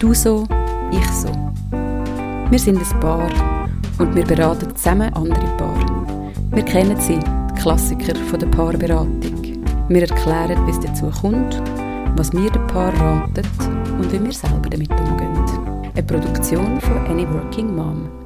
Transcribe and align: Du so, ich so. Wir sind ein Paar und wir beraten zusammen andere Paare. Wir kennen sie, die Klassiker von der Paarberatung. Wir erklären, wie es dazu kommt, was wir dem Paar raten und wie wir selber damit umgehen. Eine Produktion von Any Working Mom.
Du 0.00 0.14
so, 0.14 0.46
ich 0.90 1.06
so. 1.08 1.28
Wir 2.48 2.58
sind 2.58 2.78
ein 2.78 3.00
Paar 3.00 3.28
und 3.98 4.14
wir 4.14 4.24
beraten 4.24 4.74
zusammen 4.74 5.12
andere 5.12 5.46
Paare. 5.58 6.32
Wir 6.52 6.62
kennen 6.62 6.98
sie, 6.98 7.18
die 7.18 7.60
Klassiker 7.60 8.16
von 8.30 8.40
der 8.40 8.46
Paarberatung. 8.46 9.20
Wir 9.90 10.00
erklären, 10.08 10.66
wie 10.66 10.70
es 10.70 10.80
dazu 10.80 11.10
kommt, 11.20 11.62
was 12.16 12.32
wir 12.32 12.50
dem 12.50 12.66
Paar 12.68 12.94
raten 12.98 13.46
und 13.98 14.10
wie 14.10 14.24
wir 14.24 14.32
selber 14.32 14.70
damit 14.70 14.90
umgehen. 14.90 15.90
Eine 15.94 16.02
Produktion 16.02 16.80
von 16.80 16.96
Any 17.06 17.28
Working 17.34 17.76
Mom. 17.76 18.19